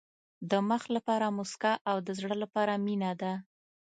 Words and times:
د 0.49 0.51
مخ 0.69 0.83
لپاره 0.95 1.33
موسکا 1.37 1.73
او 1.89 1.97
د 2.07 2.09
زړه 2.19 2.35
لپاره 2.43 2.73
مینه 2.85 3.11
ده. 3.21 3.33